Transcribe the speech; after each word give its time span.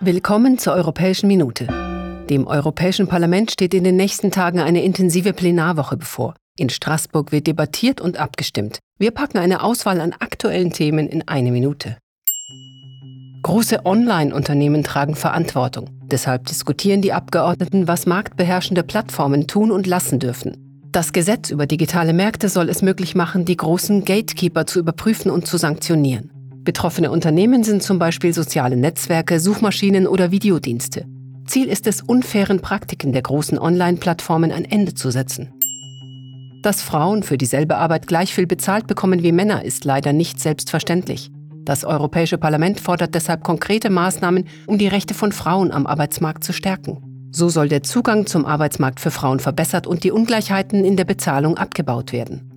Willkommen 0.00 0.58
zur 0.58 0.74
Europäischen 0.74 1.26
Minute. 1.26 1.66
Dem 2.30 2.46
Europäischen 2.46 3.08
Parlament 3.08 3.50
steht 3.50 3.74
in 3.74 3.82
den 3.82 3.96
nächsten 3.96 4.30
Tagen 4.30 4.60
eine 4.60 4.84
intensive 4.84 5.32
Plenarwoche 5.32 5.96
bevor. 5.96 6.36
In 6.56 6.70
Straßburg 6.70 7.32
wird 7.32 7.48
debattiert 7.48 8.00
und 8.00 8.16
abgestimmt. 8.16 8.78
Wir 9.00 9.10
packen 9.10 9.38
eine 9.38 9.60
Auswahl 9.60 10.00
an 10.00 10.12
aktuellen 10.12 10.72
Themen 10.72 11.08
in 11.08 11.26
eine 11.26 11.50
Minute. 11.50 11.96
Große 13.42 13.84
Online-Unternehmen 13.84 14.84
tragen 14.84 15.16
Verantwortung. 15.16 15.90
Deshalb 16.04 16.46
diskutieren 16.46 17.02
die 17.02 17.12
Abgeordneten, 17.12 17.88
was 17.88 18.06
marktbeherrschende 18.06 18.84
Plattformen 18.84 19.48
tun 19.48 19.72
und 19.72 19.88
lassen 19.88 20.20
dürfen. 20.20 20.84
Das 20.92 21.12
Gesetz 21.12 21.50
über 21.50 21.66
digitale 21.66 22.12
Märkte 22.12 22.48
soll 22.48 22.68
es 22.68 22.82
möglich 22.82 23.16
machen, 23.16 23.44
die 23.44 23.56
großen 23.56 24.04
Gatekeeper 24.04 24.64
zu 24.64 24.78
überprüfen 24.78 25.32
und 25.32 25.48
zu 25.48 25.56
sanktionieren. 25.56 26.30
Betroffene 26.68 27.10
Unternehmen 27.10 27.64
sind 27.64 27.82
zum 27.82 27.98
Beispiel 27.98 28.34
soziale 28.34 28.76
Netzwerke, 28.76 29.40
Suchmaschinen 29.40 30.06
oder 30.06 30.30
Videodienste. 30.30 31.06
Ziel 31.46 31.66
ist 31.66 31.86
es, 31.86 32.02
unfairen 32.02 32.60
Praktiken 32.60 33.14
der 33.14 33.22
großen 33.22 33.58
Online-Plattformen 33.58 34.52
ein 34.52 34.66
Ende 34.66 34.92
zu 34.92 35.10
setzen. 35.10 35.54
Dass 36.62 36.82
Frauen 36.82 37.22
für 37.22 37.38
dieselbe 37.38 37.78
Arbeit 37.78 38.06
gleich 38.06 38.34
viel 38.34 38.46
bezahlt 38.46 38.86
bekommen 38.86 39.22
wie 39.22 39.32
Männer, 39.32 39.64
ist 39.64 39.86
leider 39.86 40.12
nicht 40.12 40.40
selbstverständlich. 40.40 41.30
Das 41.64 41.86
Europäische 41.86 42.36
Parlament 42.36 42.80
fordert 42.80 43.14
deshalb 43.14 43.44
konkrete 43.44 43.88
Maßnahmen, 43.88 44.44
um 44.66 44.76
die 44.76 44.88
Rechte 44.88 45.14
von 45.14 45.32
Frauen 45.32 45.72
am 45.72 45.86
Arbeitsmarkt 45.86 46.44
zu 46.44 46.52
stärken. 46.52 47.30
So 47.32 47.48
soll 47.48 47.70
der 47.70 47.82
Zugang 47.82 48.26
zum 48.26 48.44
Arbeitsmarkt 48.44 49.00
für 49.00 49.10
Frauen 49.10 49.40
verbessert 49.40 49.86
und 49.86 50.04
die 50.04 50.12
Ungleichheiten 50.12 50.84
in 50.84 50.98
der 50.98 51.06
Bezahlung 51.06 51.56
abgebaut 51.56 52.12
werden. 52.12 52.52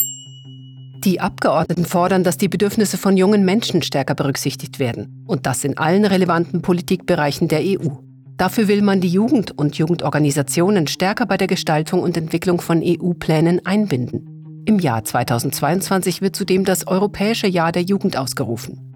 Die 1.03 1.19
Abgeordneten 1.19 1.85
fordern, 1.85 2.23
dass 2.23 2.37
die 2.37 2.47
Bedürfnisse 2.47 2.95
von 2.95 3.17
jungen 3.17 3.43
Menschen 3.43 3.81
stärker 3.81 4.13
berücksichtigt 4.13 4.77
werden 4.77 5.23
und 5.25 5.47
das 5.47 5.63
in 5.63 5.77
allen 5.79 6.05
relevanten 6.05 6.61
Politikbereichen 6.61 7.47
der 7.47 7.61
EU. 7.61 7.89
Dafür 8.37 8.67
will 8.67 8.83
man 8.83 9.01
die 9.01 9.07
Jugend 9.07 9.57
und 9.57 9.77
Jugendorganisationen 9.77 10.85
stärker 10.85 11.25
bei 11.25 11.37
der 11.37 11.47
Gestaltung 11.47 12.01
und 12.01 12.17
Entwicklung 12.17 12.61
von 12.61 12.83
EU-Plänen 12.83 13.65
einbinden. 13.65 14.63
Im 14.65 14.77
Jahr 14.77 15.03
2022 15.03 16.21
wird 16.21 16.35
zudem 16.35 16.65
das 16.65 16.85
Europäische 16.85 17.47
Jahr 17.47 17.71
der 17.71 17.81
Jugend 17.81 18.15
ausgerufen. 18.15 18.93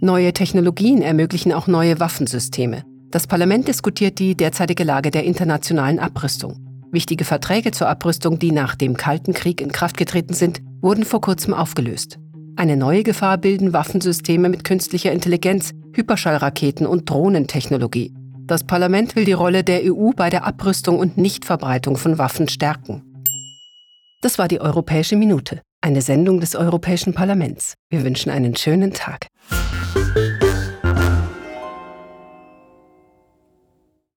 Neue 0.00 0.32
Technologien 0.32 1.02
ermöglichen 1.02 1.52
auch 1.52 1.68
neue 1.68 2.00
Waffensysteme. 2.00 2.82
Das 3.12 3.28
Parlament 3.28 3.68
diskutiert 3.68 4.18
die 4.18 4.36
derzeitige 4.36 4.82
Lage 4.82 5.12
der 5.12 5.22
internationalen 5.22 6.00
Abrüstung. 6.00 6.69
Wichtige 6.92 7.24
Verträge 7.24 7.70
zur 7.70 7.88
Abrüstung, 7.88 8.38
die 8.38 8.50
nach 8.50 8.74
dem 8.74 8.96
Kalten 8.96 9.32
Krieg 9.32 9.60
in 9.60 9.70
Kraft 9.70 9.96
getreten 9.96 10.34
sind, 10.34 10.60
wurden 10.80 11.04
vor 11.04 11.20
kurzem 11.20 11.54
aufgelöst. 11.54 12.18
Eine 12.56 12.76
neue 12.76 13.04
Gefahr 13.04 13.38
bilden 13.38 13.72
Waffensysteme 13.72 14.48
mit 14.48 14.64
künstlicher 14.64 15.12
Intelligenz, 15.12 15.72
Hyperschallraketen 15.94 16.86
und 16.86 17.08
Drohnentechnologie. 17.08 18.12
Das 18.46 18.64
Parlament 18.64 19.14
will 19.14 19.24
die 19.24 19.32
Rolle 19.32 19.62
der 19.62 19.82
EU 19.84 20.10
bei 20.16 20.30
der 20.30 20.44
Abrüstung 20.44 20.98
und 20.98 21.16
Nichtverbreitung 21.16 21.96
von 21.96 22.18
Waffen 22.18 22.48
stärken. 22.48 23.04
Das 24.20 24.38
war 24.38 24.48
die 24.48 24.60
Europäische 24.60 25.14
Minute, 25.14 25.62
eine 25.80 26.02
Sendung 26.02 26.40
des 26.40 26.56
Europäischen 26.56 27.14
Parlaments. 27.14 27.74
Wir 27.88 28.04
wünschen 28.04 28.30
einen 28.30 28.56
schönen 28.56 28.92
Tag. 28.92 29.28